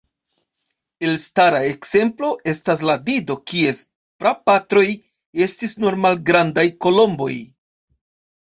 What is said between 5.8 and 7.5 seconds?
normal-grandaj kolomboj.